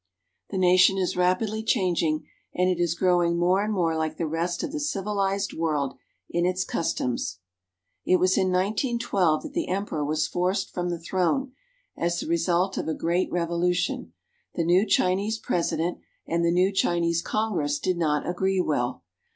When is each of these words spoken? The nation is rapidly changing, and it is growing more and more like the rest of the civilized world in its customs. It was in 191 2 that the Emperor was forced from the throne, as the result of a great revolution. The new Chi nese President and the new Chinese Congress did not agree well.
The 0.49 0.57
nation 0.57 0.97
is 0.97 1.15
rapidly 1.15 1.61
changing, 1.61 2.25
and 2.55 2.67
it 2.67 2.81
is 2.81 2.95
growing 2.95 3.37
more 3.37 3.63
and 3.63 3.71
more 3.71 3.95
like 3.95 4.17
the 4.17 4.25
rest 4.25 4.63
of 4.63 4.71
the 4.71 4.79
civilized 4.79 5.53
world 5.53 5.93
in 6.27 6.43
its 6.43 6.63
customs. 6.63 7.37
It 8.03 8.15
was 8.15 8.35
in 8.35 8.47
191 8.47 8.97
2 9.41 9.47
that 9.47 9.53
the 9.53 9.67
Emperor 9.67 10.03
was 10.03 10.25
forced 10.25 10.71
from 10.73 10.89
the 10.89 10.97
throne, 10.97 11.51
as 11.95 12.19
the 12.19 12.25
result 12.25 12.79
of 12.79 12.87
a 12.87 12.95
great 12.95 13.31
revolution. 13.31 14.13
The 14.55 14.63
new 14.65 14.87
Chi 14.87 15.13
nese 15.13 15.39
President 15.39 15.99
and 16.25 16.43
the 16.43 16.49
new 16.49 16.71
Chinese 16.73 17.21
Congress 17.21 17.77
did 17.77 17.97
not 17.99 18.27
agree 18.27 18.59
well. 18.59 19.03